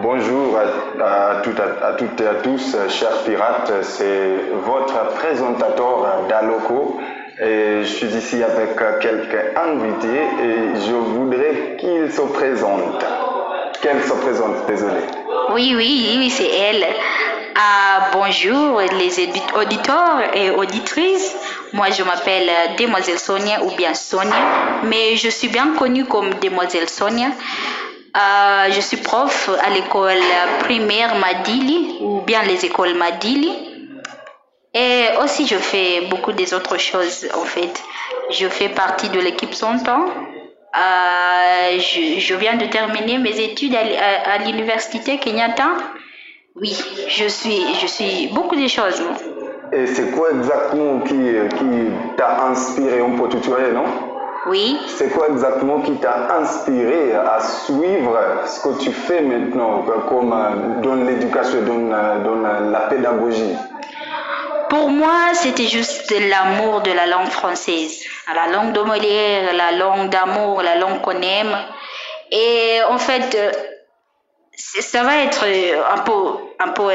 Bonjour 0.00 0.56
à 1.00 1.34
toutes 1.42 2.20
et 2.20 2.26
à 2.26 2.34
tous, 2.34 2.76
chers 2.88 3.22
pirates, 3.24 3.72
c'est 3.82 4.36
votre 4.64 5.14
présentateur 5.16 6.26
d'Aloco 6.28 6.98
je 7.40 7.84
suis 7.84 8.08
ici 8.16 8.42
avec 8.42 8.76
quelques 9.00 9.56
invités 9.56 10.22
et 10.42 10.80
je 10.86 10.92
voudrais 10.92 11.76
qu'il 11.78 12.10
se 12.10 12.22
présente. 12.22 13.04
Qu'elle 13.80 14.02
se 14.02 14.12
présente, 14.14 14.66
désolé. 14.66 15.02
Oui, 15.52 15.72
oui, 15.76 16.16
oui, 16.18 16.30
c'est 16.30 16.50
elle. 16.50 16.84
Ah, 17.54 18.10
bonjour 18.12 18.80
les 18.80 19.28
auditeurs 19.54 20.34
et 20.34 20.50
auditrices. 20.50 21.36
Moi, 21.72 21.90
je 21.90 22.02
m'appelle 22.02 22.50
Demoiselle 22.76 23.20
Sonia 23.20 23.62
ou 23.62 23.70
bien 23.76 23.94
Sonia, 23.94 24.82
mais 24.82 25.14
je 25.16 25.28
suis 25.28 25.48
bien 25.48 25.74
connue 25.78 26.06
comme 26.06 26.34
Demoiselle 26.42 26.88
Sonia. 26.88 27.28
Euh, 28.16 28.72
je 28.72 28.80
suis 28.80 28.96
prof 28.96 29.48
à 29.64 29.70
l'école 29.70 30.18
primaire 30.60 31.14
Madili 31.14 31.98
ou 32.00 32.20
bien 32.22 32.42
les 32.42 32.64
écoles 32.64 32.94
Madili. 32.94 33.67
Et 34.74 35.04
aussi, 35.22 35.46
je 35.46 35.56
fais 35.56 36.02
beaucoup 36.10 36.32
des 36.32 36.52
autres 36.52 36.78
choses 36.78 37.26
en 37.34 37.44
fait. 37.44 37.82
Je 38.30 38.46
fais 38.48 38.68
partie 38.68 39.08
de 39.08 39.18
l'équipe 39.18 39.54
Sontan. 39.54 40.04
Euh, 40.76 41.78
je, 41.78 42.20
je, 42.20 42.34
viens 42.34 42.56
de 42.56 42.66
terminer 42.66 43.18
mes 43.18 43.40
études 43.40 43.74
à, 43.74 44.32
à, 44.32 44.38
l'université 44.38 45.18
Kenyatta. 45.18 45.68
Oui, 46.60 46.76
je 47.08 47.26
suis, 47.26 47.62
je 47.80 47.86
suis 47.86 48.28
beaucoup 48.34 48.54
de 48.54 48.68
choses. 48.68 49.02
Et 49.72 49.86
c'est 49.86 50.10
quoi 50.10 50.30
exactement 50.30 51.00
qui, 51.00 51.14
qui 51.14 52.16
t'a 52.16 52.44
inspiré? 52.44 53.00
Un 53.00 53.16
peu 53.18 53.28
tutoriel, 53.28 53.72
non? 53.72 53.84
Oui. 54.46 54.78
C'est 54.86 55.08
quoi 55.10 55.28
exactement 55.28 55.80
qui 55.80 55.92
t'a 55.96 56.38
inspiré 56.38 57.14
à 57.14 57.40
suivre 57.40 58.18
ce 58.46 58.60
que 58.60 58.78
tu 58.78 58.92
fais 58.92 59.22
maintenant 59.22 59.84
comme 60.08 60.34
dans 60.82 60.94
l'éducation, 60.94 61.62
dans, 61.62 62.22
dans 62.22 62.70
la 62.70 62.80
pédagogie? 62.80 63.56
Pour 64.68 64.90
moi, 64.90 65.32
c'était 65.34 65.66
juste 65.66 66.10
l'amour 66.10 66.82
de 66.82 66.90
la 66.92 67.06
langue 67.06 67.30
française. 67.30 68.04
La 68.34 68.48
langue 68.48 68.72
de 68.72 68.80
Molière, 68.80 69.52
la 69.54 69.72
langue 69.72 70.10
d'amour, 70.10 70.62
la 70.62 70.74
langue 70.76 71.00
qu'on 71.00 71.20
aime. 71.22 71.56
Et 72.30 72.80
en 72.88 72.98
fait, 72.98 73.36
ça 74.54 75.02
va 75.02 75.16
être 75.22 75.44
un 75.44 75.98
peu, 75.98 76.32
un 76.58 76.68
peu 76.68 76.90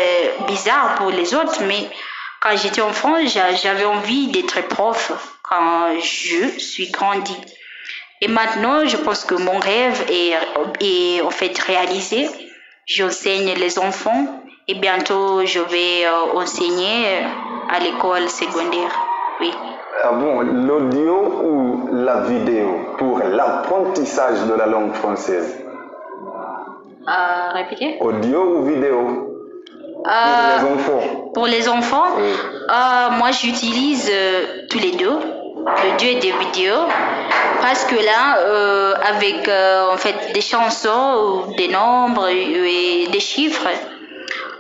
bizarre 0.48 0.96
pour 0.96 1.10
les 1.10 1.34
autres, 1.34 1.64
mais 1.64 1.90
quand 2.42 2.56
j'étais 2.58 2.82
en 2.82 2.94
France, 2.94 3.38
j'avais 3.62 3.86
envie 3.86 4.28
d'être 4.28 4.62
prof 4.68 5.12
quand 5.42 6.00
je 6.00 6.60
suis 6.60 6.92
grandi. 6.92 7.36
Et 8.22 8.28
maintenant, 8.28 8.86
je 8.86 8.98
pense 8.98 9.26
que 9.26 9.36
mon 9.36 9.58
rêve 9.58 10.06
est, 10.10 10.34
est 10.82 11.22
en 11.22 11.32
fait 11.32 11.58
réalisé. 11.58 12.30
J'enseigne 12.86 13.54
les 13.54 13.80
enfants 13.80 14.43
et 14.68 14.76
bientôt 14.76 15.46
je 15.46 15.60
vais 15.60 16.06
euh, 16.06 16.40
enseigner 16.40 17.24
à 17.70 17.80
l'école 17.80 18.30
secondaire. 18.30 18.94
Oui. 19.40 19.52
Ah 20.04 20.12
bon, 20.12 20.42
l'audio 20.42 21.16
ou 21.44 21.90
la 21.92 22.22
vidéo 22.22 22.96
pour 22.98 23.20
l'apprentissage 23.20 24.42
de 24.48 24.54
la 24.54 24.66
langue 24.66 24.94
française? 24.94 25.64
Euh, 27.08 27.54
Répétez. 27.54 27.98
Audio 28.00 28.58
ou 28.58 28.66
vidéo? 28.66 29.30
Pour 30.04 30.12
les 30.58 30.74
enfants. 30.74 31.32
Pour 31.34 31.48
les 31.48 31.70
enfants, 31.70 32.12
euh, 32.18 33.10
moi 33.18 33.32
j'utilise 33.32 34.10
euh, 34.12 34.66
tous 34.70 34.80
les 34.80 34.92
deux 34.92 35.18
l'audio 35.66 36.10
et 36.10 36.16
des 36.16 36.32
vidéos 36.32 36.86
parce 37.62 37.86
que 37.86 37.96
là 37.96 38.38
euh, 38.40 38.94
avec 39.08 39.50
en 39.94 39.96
fait 39.96 40.34
des 40.34 40.42
chansons 40.42 41.54
des 41.58 41.70
nombres 41.70 42.28
et 42.28 43.08
des 43.10 43.20
chiffres 43.22 43.68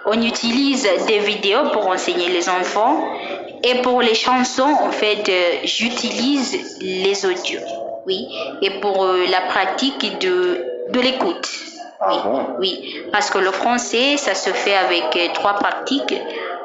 on 0.06 0.22
utilise 0.22 0.88
des 1.08 1.20
vidéos 1.20 1.70
pour 1.72 1.88
enseigner 1.88 2.30
les 2.30 2.50
enfants 2.50 2.98
et 3.64 3.82
pour 3.82 4.02
les 4.02 4.16
chansons 4.16 4.76
en 4.82 4.92
fait 4.92 5.24
j'utilise 5.64 6.80
les 6.82 7.26
audios 7.26 7.62
oui 8.06 8.28
et 8.62 8.72
pour 8.82 9.06
la 9.06 9.42
pratique 9.42 10.20
de 10.20 10.66
de 10.90 11.00
l'écoute 11.00 11.50
oui, 12.06 12.18
oui, 12.60 12.96
parce 13.14 13.30
que 13.30 13.38
le 13.38 13.52
français, 13.52 14.18
ça 14.18 14.36
se 14.36 14.50
fait 14.50 14.76
avec 14.76 15.18
trois 15.36 15.54
pratiques 15.54 16.14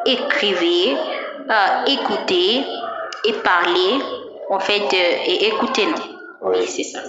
écrivez, 0.08 0.96
euh, 1.50 1.84
écoutez 1.86 2.64
et 3.24 3.32
parler, 3.44 4.02
en 4.50 4.58
fait, 4.58 4.82
euh, 4.92 5.26
et 5.26 5.48
écoutez, 5.48 5.86
non? 5.86 5.92
Oui, 6.40 6.66
c'est 6.66 6.84
ça. 6.84 7.00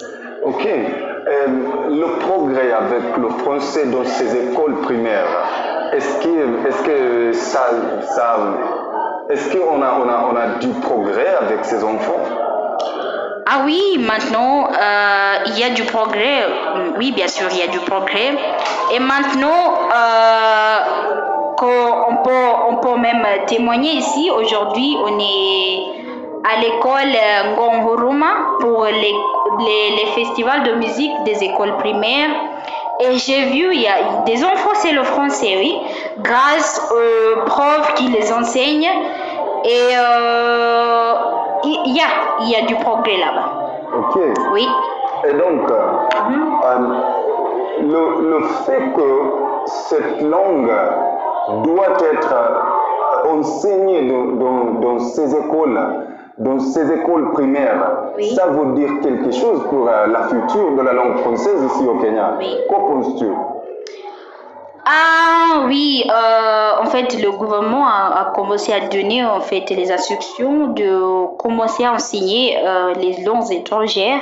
Ok. 0.44 0.66
Euh, 0.66 1.48
le 1.90 2.20
progrès 2.20 2.72
avec 2.72 3.18
le 3.18 3.30
français 3.44 3.86
dans 3.86 4.06
ces 4.06 4.36
écoles 4.36 4.82
primaires, 4.82 5.69
est-ce 5.94 6.20
que, 6.24 6.68
est 6.68 6.84
que 6.84 7.34
ça, 7.34 7.68
ça 8.16 8.38
est-ce 9.30 9.56
qu'on 9.56 9.82
a, 9.82 9.94
on 10.04 10.10
a, 10.10 10.30
on 10.32 10.36
a 10.36 10.48
du 10.60 10.70
progrès 10.82 11.36
avec 11.40 11.64
ces 11.64 11.84
enfants? 11.84 12.20
Ah 13.46 13.62
oui, 13.66 13.82
maintenant, 14.00 14.68
euh, 14.68 15.34
il 15.48 15.60
y 15.60 15.64
a 15.64 15.70
du 15.70 15.84
progrès. 15.84 16.46
Oui, 16.98 17.12
bien 17.12 17.28
sûr, 17.28 17.48
il 17.52 17.58
y 17.58 17.62
a 17.62 17.68
du 17.68 17.80
progrès. 17.80 18.34
Et 18.94 19.00
maintenant, 19.00 19.90
euh, 19.92 20.80
on, 21.62 22.16
peut, 22.24 22.48
on 22.70 22.76
peut 22.78 22.98
même 23.00 23.26
témoigner 23.48 23.94
ici. 23.94 24.30
Aujourd'hui, 24.30 24.98
on 25.04 25.20
est 25.20 26.00
à 26.44 26.62
l'école 26.62 27.14
Ngonguruma 27.56 28.32
pour 28.60 28.86
les, 28.86 29.14
les, 29.60 29.96
les, 29.96 30.06
festivals 30.16 30.64
de 30.64 30.74
musique 30.74 31.12
des 31.26 31.44
écoles 31.44 31.76
primaires. 31.78 32.30
Et 33.02 33.18
j'ai 33.18 33.46
vu, 33.46 33.74
il 33.74 33.82
y 33.82 33.88
a 33.88 34.24
des 34.26 34.44
enfants, 34.44 34.72
c'est 34.74 34.92
le 34.92 35.04
français, 35.04 35.56
oui, 35.58 35.80
grâce 36.20 36.92
aux 36.92 37.46
profs 37.46 37.94
qui 37.96 38.08
les 38.10 38.32
enseignent. 38.34 38.90
Et 39.64 39.96
euh, 39.96 41.14
il 41.64 41.96
y, 41.96 42.00
a, 42.02 42.10
il 42.42 42.50
y 42.50 42.56
a 42.56 42.66
du 42.66 42.76
progrès 42.76 43.18
là-bas. 43.18 43.52
Ok. 43.98 44.22
Oui. 44.54 44.68
Et 45.28 45.34
donc, 45.34 45.70
euh, 45.72 46.78
le, 47.82 48.30
le, 48.30 48.44
fait 48.66 48.92
que 48.96 49.66
cette 49.66 50.22
langue 50.22 50.72
doit 51.64 51.98
être 52.12 52.36
enseignée 53.30 54.10
dans, 54.10 54.26
dans, 54.26 54.64
dans 54.80 55.00
ces 55.00 55.36
écoles, 55.36 55.80
dans 56.40 56.60
ces 56.60 56.92
écoles 56.92 57.32
primaires, 57.34 58.12
Oui. 58.18 58.34
ça 58.36 58.48
veut 58.48 58.74
dire 58.74 58.90
quelque 59.02 59.32
chose 59.32 59.62
pour 59.70 59.88
euh, 59.88 60.08
la 60.08 60.24
future 60.30 60.76
de 60.78 60.82
la 60.82 60.94
langue 60.94 61.18
française 61.20 61.62
ici 61.66 61.84
au 61.86 61.96
Kenya. 62.00 62.36
Oui. 62.40 62.56
Qu'en 62.70 62.82
penses-tu? 62.88 63.28
Ah 64.86 65.66
oui, 65.68 66.04
euh, 66.10 66.82
en 66.82 66.86
fait, 66.86 67.22
le 67.22 67.32
gouvernement 67.32 67.86
a, 67.86 68.22
a 68.22 68.32
commencé 68.34 68.72
à 68.74 68.80
donner 68.88 69.24
en 69.24 69.42
fait 69.42 69.70
les 69.70 69.92
instructions 69.92 70.68
de 70.68 71.36
commencer 71.38 71.84
à 71.84 71.94
enseigner 71.94 72.58
euh, 72.66 72.94
les 72.96 73.24
langues 73.24 73.52
étrangères. 73.52 74.22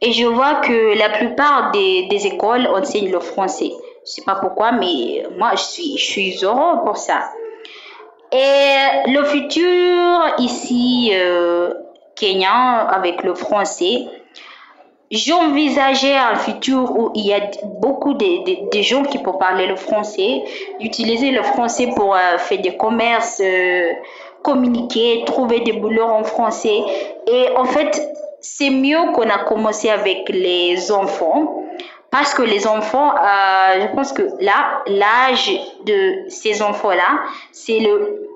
Et 0.00 0.12
je 0.12 0.26
vois 0.26 0.56
que 0.56 0.98
la 0.98 1.08
plupart 1.10 1.70
des, 1.72 2.08
des 2.10 2.26
écoles 2.26 2.66
enseignent 2.66 3.12
le 3.12 3.20
français. 3.20 3.70
Je 4.04 4.10
sais 4.10 4.22
pas 4.22 4.34
pourquoi, 4.34 4.72
mais 4.72 5.24
moi 5.38 5.50
je 5.52 5.60
suis, 5.62 5.96
je 5.96 6.04
suis 6.04 6.44
heureux 6.44 6.82
pour 6.84 6.96
ça. 6.96 7.20
Et 8.32 9.10
le 9.10 9.24
futur 9.24 10.34
ici, 10.38 11.12
euh, 11.14 11.74
Kenya, 12.16 12.88
avec 12.88 13.22
le 13.22 13.34
français, 13.34 14.06
J'envisageais 15.12 16.16
un 16.16 16.36
futur 16.36 16.90
où 16.98 17.10
il 17.14 17.26
y 17.26 17.34
a 17.34 17.40
beaucoup 17.82 18.14
de, 18.14 18.70
de, 18.74 18.82
gens 18.82 19.02
qui 19.02 19.18
peuvent 19.18 19.36
parler 19.36 19.66
le 19.66 19.76
français, 19.76 20.42
d'utiliser 20.80 21.32
le 21.32 21.42
français 21.42 21.88
pour 21.94 22.14
euh, 22.14 22.38
faire 22.38 22.62
des 22.62 22.78
commerces, 22.78 23.42
euh, 23.44 23.92
communiquer, 24.42 25.22
trouver 25.26 25.60
des 25.60 25.74
boulots 25.74 26.08
en 26.08 26.24
français. 26.24 26.80
Et 27.30 27.48
en 27.54 27.66
fait, 27.66 28.00
c'est 28.40 28.70
mieux 28.70 29.12
qu'on 29.12 29.28
a 29.28 29.44
commencé 29.44 29.90
avec 29.90 30.30
les 30.30 30.90
enfants 30.90 31.61
parce 32.12 32.34
que 32.34 32.42
les 32.42 32.66
enfants, 32.68 33.10
euh, 33.16 33.80
je 33.80 33.86
pense 33.96 34.12
que 34.12 34.22
là, 34.40 34.82
l'âge 34.86 35.50
de 35.86 36.28
ces 36.28 36.62
enfants-là, 36.62 37.20
c'est 37.50 37.80
le 37.80 38.28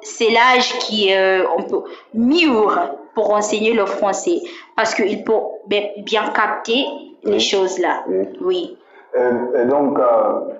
c'est 0.00 0.30
l'âge 0.30 0.78
qui 0.78 1.12
euh, 1.12 1.44
on 1.58 1.62
peut 1.64 1.82
mûr 2.14 2.78
pour 3.14 3.34
enseigner 3.34 3.72
le 3.74 3.84
français 3.84 4.40
parce 4.76 4.94
qu'il 4.94 5.24
peut 5.24 5.32
bien, 5.66 6.28
capter 6.32 6.86
les 7.24 7.32
Oui. 7.32 7.40
choses 7.40 7.78
là. 7.80 8.04
Oui. 8.06 8.28
Oui. 8.40 8.78
Et, 9.14 9.60
et 9.62 9.64
donc, 9.64 9.98
euh, 9.98 10.54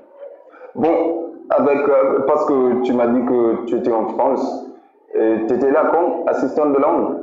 bon, 0.75 1.33
avec, 1.51 1.79
euh, 1.89 2.25
parce 2.27 2.45
que 2.47 2.83
tu 2.83 2.93
m'as 2.93 3.07
dit 3.07 3.25
que 3.27 3.65
tu 3.67 3.77
étais 3.77 3.93
en 3.93 4.09
France, 4.09 4.45
tu 5.15 5.55
étais 5.55 5.71
là 5.71 5.85
comme 5.93 6.29
assistante 6.29 6.73
de 6.73 6.79
langue? 6.79 7.17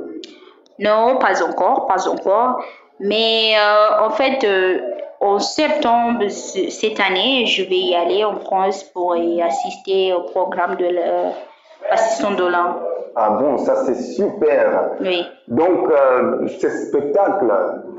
Non, 0.78 1.18
pas 1.18 1.42
encore, 1.42 1.86
pas 1.86 2.08
encore. 2.08 2.62
Mais 2.98 3.54
euh, 3.58 4.06
en 4.06 4.10
fait, 4.10 4.42
euh, 4.44 4.78
en 5.20 5.38
septembre 5.38 6.28
ce- 6.28 6.70
cette 6.70 7.00
année, 7.00 7.46
je 7.46 7.62
vais 7.62 7.76
y 7.78 7.94
aller 7.94 8.24
en 8.24 8.36
France 8.36 8.84
pour 8.84 9.16
y 9.16 9.40
assister 9.42 10.12
au 10.12 10.22
programme 10.22 10.76
de 10.76 10.86
l'assistant 11.90 12.32
de 12.32 12.44
langue. 12.44 12.76
Ah 13.18 13.30
bon, 13.30 13.56
ça 13.58 13.76
c'est 13.84 13.94
super. 13.94 14.90
Oui. 15.00 15.24
Donc, 15.48 15.90
euh, 15.90 16.46
ces 16.60 16.68
spectacles, 16.68 17.50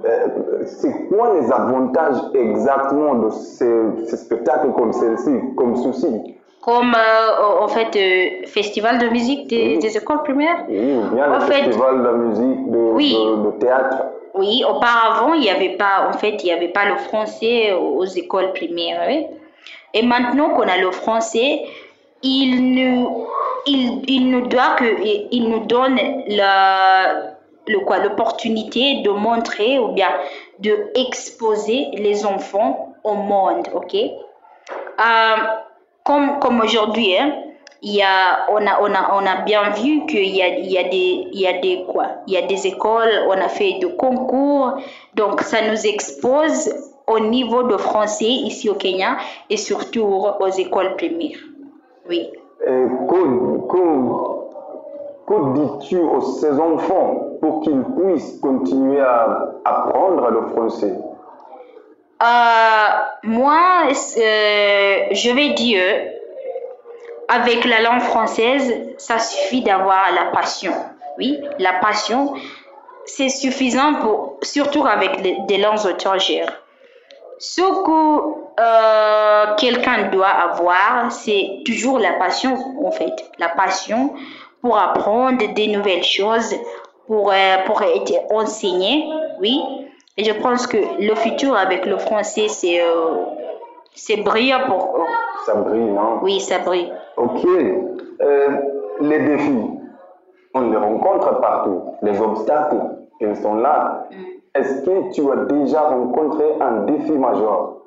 euh, 0.05 0.27
c'est 0.65 0.93
quoi 1.09 1.33
les 1.39 1.51
avantages 1.51 2.17
exactement 2.35 3.15
de 3.15 3.29
ces, 3.31 4.05
ces 4.05 4.17
spectacles 4.17 4.71
comme 4.73 4.93
celle-ci, 4.93 5.31
comme 5.57 5.75
ceci? 5.75 6.35
Comme 6.61 6.93
euh, 6.93 7.61
en 7.63 7.67
fait 7.67 7.95
euh, 7.95 8.45
festival 8.45 8.99
de 8.99 9.07
musique 9.09 9.47
des, 9.47 9.77
des 9.77 9.97
écoles 9.97 10.21
primaires. 10.21 10.65
Oui, 10.69 10.99
bien 11.13 11.27
le 11.33 11.39
festival 11.39 12.03
de 12.03 12.09
musique, 12.11 12.71
de, 12.71 12.77
oui, 12.77 13.13
de, 13.15 13.45
de, 13.45 13.51
théâtre. 13.59 14.03
Oui, 14.37 14.63
auparavant, 14.67 15.33
il 15.33 15.41
n'y 15.41 15.49
avait 15.49 15.77
pas, 15.77 16.07
en 16.09 16.13
fait, 16.13 16.43
il 16.43 16.45
n'y 16.45 16.51
avait 16.51 16.67
pas 16.67 16.85
le 16.85 16.97
français 16.97 17.73
aux 17.73 18.05
écoles 18.05 18.53
primaires. 18.53 19.07
Et 19.93 20.01
maintenant 20.03 20.49
qu'on 20.51 20.67
a 20.67 20.77
le 20.77 20.91
français, 20.91 21.65
il 22.21 22.73
nous, 22.73 23.27
il, 23.65 24.03
il 24.07 24.29
nous 24.29 24.47
doit 24.47 24.75
que, 24.77 24.85
il 25.31 25.49
nous 25.49 25.65
donne 25.65 25.99
la, 26.27 27.35
le 27.67 27.79
quoi, 27.79 27.99
l'opportunité 27.99 29.01
de 29.01 29.09
montrer 29.09 29.79
ou 29.79 29.89
bien 29.89 30.09
de 30.59 30.91
exposer 30.95 31.87
les 31.93 32.25
enfants 32.25 32.95
au 33.03 33.13
monde, 33.13 33.67
ok? 33.73 33.95
Euh, 33.95 35.35
comme, 36.03 36.39
comme 36.39 36.61
aujourd'hui, 36.61 37.17
hein, 37.17 37.33
il 37.81 37.95
y 37.95 38.01
a, 38.01 38.45
on, 38.49 38.65
a, 38.65 38.79
on, 38.81 38.93
a, 38.93 39.21
on 39.21 39.25
a 39.25 39.41
bien 39.43 39.69
vu 39.71 40.05
qu'il 40.07 40.35
y 40.35 40.41
a, 40.41 40.47
il 40.47 40.71
y, 40.71 40.77
a 40.77 40.83
des, 40.83 41.27
il 41.31 41.39
y 41.39 41.47
a 41.47 41.59
des 41.59 41.85
quoi? 41.87 42.05
Il 42.27 42.33
y 42.33 42.37
a 42.37 42.41
des 42.41 42.67
écoles, 42.67 43.25
on 43.27 43.33
a 43.33 43.49
fait 43.49 43.77
des 43.79 43.95
concours, 43.95 44.73
donc 45.15 45.41
ça 45.41 45.57
nous 45.69 45.85
expose 45.85 46.73
au 47.05 47.19
niveau 47.19 47.63
de 47.63 47.77
français 47.77 48.25
ici 48.25 48.69
au 48.69 48.73
Kenya 48.73 49.17
et 49.49 49.57
surtout 49.57 50.25
aux 50.39 50.49
écoles 50.49 50.95
primaires. 50.95 51.39
Oui. 52.09 52.29
Et 52.65 52.85
que, 53.09 53.21
que, 53.71 53.83
que 55.27 55.53
dis-tu 55.53 55.97
aux 55.97 56.21
ces 56.21 56.59
enfants 56.59 57.37
pour 57.39 57.61
qu'ils 57.61 57.83
puissent 57.95 58.39
continuer 58.41 58.99
à 58.99 59.53
apprendre 59.63 60.29
le 60.31 60.41
français? 60.47 60.95
Euh, 62.23 62.87
Moi, 63.23 63.59
euh, 64.17 64.95
je 65.11 65.31
vais 65.35 65.49
dire, 65.53 65.83
avec 67.27 67.65
la 67.65 67.81
langue 67.81 68.01
française, 68.01 68.73
ça 68.97 69.19
suffit 69.19 69.61
d'avoir 69.61 70.11
la 70.13 70.31
passion. 70.31 70.73
Oui, 71.17 71.39
la 71.59 71.73
passion, 71.73 72.33
c'est 73.05 73.29
suffisant 73.29 73.95
pour, 73.95 74.37
surtout 74.41 74.85
avec 74.85 75.21
les, 75.21 75.37
des 75.47 75.57
langues 75.57 75.85
étrangères. 75.89 76.61
Ce 77.39 77.61
que 77.61 78.37
euh, 78.59 79.55
quelqu'un 79.57 80.09
doit 80.09 80.27
avoir, 80.27 81.11
c'est 81.11 81.59
toujours 81.65 81.99
la 81.99 82.13
passion, 82.13 82.57
en 82.83 82.91
fait. 82.91 83.29
La 83.37 83.49
passion 83.49 84.13
pour 84.61 84.77
apprendre 84.77 85.53
des 85.53 85.67
nouvelles 85.67 86.03
choses, 86.03 86.55
pour, 87.05 87.31
euh, 87.31 87.57
pour 87.65 87.81
être 87.83 88.13
enseigné, 88.31 89.07
oui. 89.39 89.61
Et 90.17 90.23
je 90.23 90.31
pense 90.31 90.65
que 90.65 90.77
le 90.99 91.13
futur 91.13 91.55
avec 91.55 91.85
le 91.85 91.97
français, 91.99 92.47
c'est 92.47 92.81
euh, 92.81 94.23
brillant 94.23 94.61
pour 94.67 95.05
Ça 95.45 95.53
brille, 95.53 95.79
non? 95.79 96.19
Oui, 96.23 96.39
ça 96.39 96.59
brille. 96.59 96.91
Ok. 97.17 97.45
Euh, 98.21 98.49
les 99.01 99.19
défis, 99.19 99.69
on 100.53 100.61
les 100.61 100.77
rencontre 100.77 101.39
partout. 101.41 101.95
Les 102.01 102.19
obstacles, 102.19 102.77
ils 103.19 103.35
sont 103.35 103.55
là. 103.55 104.07
Mm. 104.11 104.15
Est-ce 104.55 104.85
que 104.85 105.13
tu 105.13 105.31
as 105.31 105.45
déjà 105.45 105.81
rencontré 105.81 106.45
un 106.61 106.85
défi 106.85 107.11
majeur? 107.11 107.77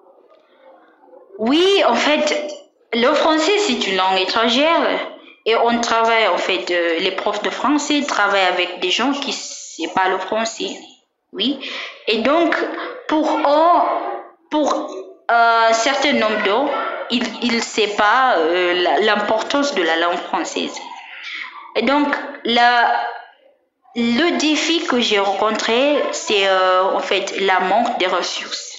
Oui, 1.38 1.82
en 1.88 1.94
fait, 1.94 2.34
le 2.92 3.08
français, 3.14 3.58
c'est 3.58 3.86
une 3.88 3.96
langue 3.96 4.20
étrangère. 4.20 4.82
Et 5.46 5.56
on 5.56 5.80
travaille, 5.80 6.28
en 6.28 6.36
fait, 6.36 6.70
euh, 6.70 6.98
les 7.00 7.12
profs 7.12 7.42
de 7.42 7.50
français 7.50 8.02
travaillent 8.06 8.52
avec 8.52 8.80
des 8.80 8.90
gens 8.90 9.12
qui 9.12 9.30
ne 9.30 9.86
savent 9.86 9.94
pas 9.94 10.10
le 10.10 10.18
français. 10.18 10.76
Oui. 11.32 11.58
Et 12.08 12.18
donc, 12.18 12.54
pour 13.08 13.26
eux, 13.26 13.80
pour 14.50 14.90
un 15.28 15.72
certain 15.72 16.12
nombre 16.12 16.42
d'eux, 16.44 16.70
ils 17.10 17.54
ne 17.54 17.60
savent 17.60 17.96
pas 17.96 18.36
euh, 18.38 18.98
l'importance 19.00 19.74
de 19.74 19.82
la 19.82 19.96
langue 19.96 20.18
française. 20.28 20.74
Et 21.76 21.82
donc, 21.82 22.08
le 23.96 24.38
défi 24.38 24.86
que 24.86 25.00
j'ai 25.00 25.18
rencontré, 25.18 26.02
c'est 26.12 26.46
euh, 26.46 26.82
en 26.84 27.00
fait 27.00 27.34
la 27.40 27.60
manque 27.60 27.98
des 27.98 28.06
ressources. 28.06 28.76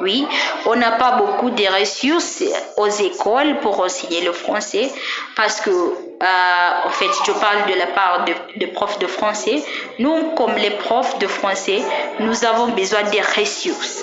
Oui, 0.00 0.26
on 0.66 0.74
n'a 0.76 0.92
pas 0.92 1.12
beaucoup 1.12 1.50
de 1.50 1.80
ressources 1.80 2.42
aux 2.76 2.88
écoles 2.88 3.58
pour 3.60 3.80
enseigner 3.80 4.22
le 4.22 4.32
français 4.32 4.90
parce 5.36 5.60
que, 5.60 5.70
euh, 5.70 6.86
en 6.86 6.90
fait, 6.90 7.10
je 7.26 7.32
parle 7.32 7.70
de 7.70 7.78
la 7.78 7.86
part 7.86 8.24
de, 8.24 8.32
de, 8.58 8.66
profs 8.72 8.98
de 8.98 9.06
français. 9.06 9.62
Nous, 9.98 10.30
comme 10.36 10.54
les 10.56 10.70
profs 10.70 11.18
de 11.18 11.26
français, 11.26 11.82
nous 12.20 12.44
avons 12.44 12.68
besoin 12.68 13.02
des 13.04 13.20
ressources. 13.20 14.02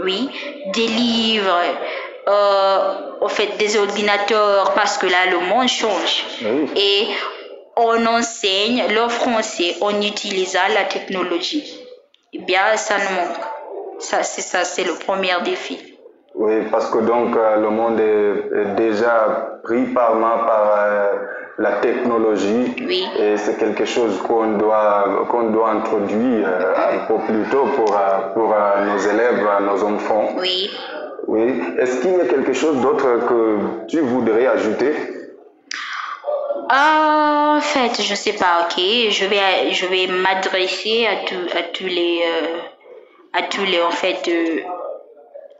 Oui, 0.00 0.28
des 0.74 0.86
livres, 0.86 1.60
euh, 2.28 2.94
en 3.20 3.28
fait, 3.28 3.56
des 3.58 3.76
ordinateurs 3.76 4.72
parce 4.74 4.98
que 4.98 5.06
là, 5.06 5.26
le 5.30 5.40
monde 5.40 5.68
change. 5.68 6.24
Oui. 6.44 6.70
Et 6.76 7.08
on 7.76 8.06
enseigne 8.06 8.84
le 8.90 9.08
français 9.08 9.76
en 9.80 10.00
utilisant 10.00 10.68
la 10.74 10.84
technologie. 10.84 11.78
Eh 12.32 12.38
bien, 12.38 12.76
ça 12.76 12.94
nous 12.98 13.16
manque. 13.16 13.44
Ça, 13.98 14.22
c'est 14.22 14.42
ça, 14.42 14.64
c'est 14.64 14.84
le 14.84 14.94
premier 14.94 15.34
défi. 15.44 15.78
Oui, 16.34 16.62
parce 16.70 16.90
que 16.90 16.98
donc 16.98 17.36
euh, 17.36 17.56
le 17.56 17.68
monde 17.70 18.00
est, 18.00 18.74
déjà 18.74 19.58
pris 19.62 19.84
par 19.92 20.14
main 20.14 20.38
par 20.46 20.74
euh, 20.78 21.12
la 21.58 21.72
technologie 21.72 22.74
oui. 22.86 23.04
et 23.18 23.36
c'est 23.36 23.58
quelque 23.58 23.84
chose 23.84 24.18
qu'on 24.22 24.52
doit 24.52 25.26
qu'on 25.28 25.50
doit 25.50 25.70
introduire 25.72 26.48
euh, 26.48 26.74
un 26.94 27.06
peu 27.06 27.18
plus 27.26 27.44
tôt 27.50 27.66
pour 27.76 27.94
pour 28.32 28.54
nos 28.86 28.98
élèves, 28.98 29.46
nos 29.60 29.84
enfants. 29.84 30.30
Oui. 30.38 30.70
Oui. 31.32 31.50
Est-ce 31.78 32.02
qu'il 32.02 32.10
y 32.10 32.20
a 32.20 32.26
quelque 32.26 32.52
chose 32.52 32.82
d'autre 32.82 33.26
que 33.26 33.86
tu 33.88 34.00
voudrais 34.00 34.46
ajouter? 34.46 34.92
en 36.68 37.60
fait, 37.62 38.02
je 38.02 38.14
sais 38.14 38.34
pas, 38.34 38.54
ok. 38.62 38.76
Je 39.18 39.24
vais, 39.24 39.72
je 39.72 39.86
vais 39.86 40.08
m'adresser 40.08 41.06
à, 41.06 41.16
tout, 41.26 41.46
à 41.56 41.62
tous 41.74 41.86
les, 41.86 42.20
euh, 42.22 42.58
à 43.32 43.42
tous 43.44 43.64
les, 43.64 43.80
en 43.80 43.90
fait, 43.90 44.28
euh, 44.28 44.60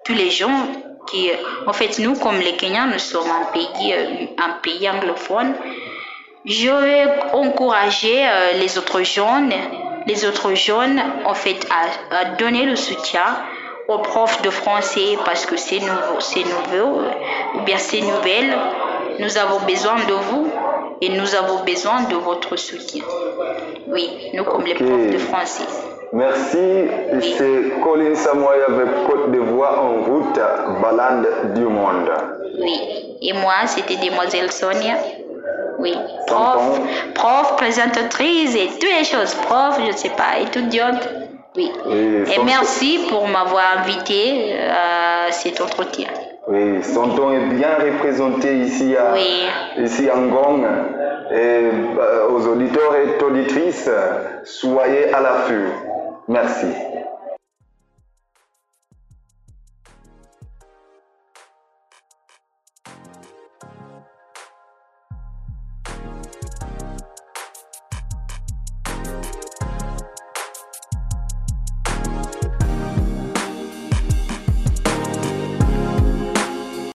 tous 0.04 0.12
les 0.12 0.30
gens 0.30 0.58
qui, 1.06 1.30
en 1.66 1.72
fait, 1.72 1.98
nous, 2.00 2.16
comme 2.16 2.38
les 2.38 2.54
Kenyans, 2.56 2.88
nous 2.92 2.98
sommes 2.98 3.30
un 3.30 3.46
pays, 3.54 3.94
pays 4.62 4.90
anglophone. 4.90 5.54
Je 6.44 6.68
vais 6.68 7.06
encourager 7.32 8.26
euh, 8.26 8.52
les 8.60 8.76
autres 8.76 9.02
jeunes, 9.02 9.54
les 10.06 10.26
autres 10.26 10.52
jeunes, 10.54 11.00
en 11.24 11.34
fait, 11.34 11.66
à 12.10 12.24
donner 12.36 12.66
le 12.66 12.76
soutien 12.76 13.38
aux 13.88 13.98
profs 13.98 14.40
de 14.42 14.50
français 14.50 15.18
parce 15.24 15.46
que 15.46 15.56
c'est 15.56 15.80
nouveau, 15.80 16.20
c'est 16.20 16.44
nouveau, 16.44 17.00
ou 17.54 17.60
bien 17.62 17.78
c'est 17.78 18.00
nouvelle. 18.00 18.54
Nous 19.18 19.36
avons 19.38 19.60
besoin 19.66 19.96
de 19.96 20.12
vous 20.12 20.48
et 21.00 21.08
nous 21.08 21.34
avons 21.34 21.64
besoin 21.64 22.02
de 22.10 22.16
votre 22.16 22.56
soutien. 22.56 23.04
Oui, 23.88 24.30
nous 24.34 24.44
comme 24.44 24.64
les 24.64 24.74
profs 24.74 25.10
de 25.10 25.18
français. 25.18 25.64
Merci, 26.12 26.88
c'est 27.38 27.80
Colin 27.82 28.14
Samoy 28.14 28.54
avec 28.68 29.06
Côte 29.06 29.30
d'Ivoire 29.32 29.82
en 29.82 30.02
route, 30.02 30.38
balade 30.82 31.54
du 31.54 31.64
monde. 31.64 32.10
Oui. 32.60 33.16
Et 33.22 33.32
moi, 33.32 33.66
c'était 33.66 33.96
Demoiselle 33.96 34.52
Sonia. 34.52 34.96
Oui. 35.78 35.94
Prof, 36.26 36.80
prof, 37.14 37.56
présentatrice 37.56 38.54
et 38.54 38.68
toutes 38.68 38.82
les 38.82 39.04
choses. 39.04 39.34
Prof, 39.46 39.78
je 39.80 39.92
ne 39.92 39.96
sais 39.96 40.10
pas, 40.10 40.38
étudiante. 40.40 41.08
Oui. 41.56 41.70
Et 41.90 42.42
merci 42.44 43.06
pour 43.10 43.26
m'avoir 43.28 43.78
invité 43.78 44.54
à 44.68 45.30
cet 45.32 45.60
entretien. 45.60 46.08
Oui, 46.48 46.82
son 46.82 47.08
ton 47.10 47.32
est 47.32 47.46
bien 47.54 47.76
représenté 47.78 48.56
ici 48.58 48.96
à, 48.96 49.12
Oui. 49.12 49.46
ici 49.78 50.08
à 50.08 50.16
Ngong. 50.16 50.64
Et 51.30 51.36
euh, 51.36 52.28
aux 52.30 52.46
auditeurs 52.48 52.94
et 52.96 53.22
auditrices, 53.22 53.88
soyez 54.44 55.12
à 55.14 55.20
l'affût. 55.20 55.68
Merci. 56.28 56.66